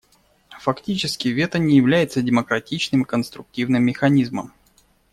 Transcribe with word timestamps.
Фактически, 0.61 1.27
вето 1.29 1.59
не 1.59 1.75
является 1.75 2.23
демократичным 2.23 3.03
и 3.03 3.05
конструктивным 3.05 3.83
механизмом. 3.83 4.51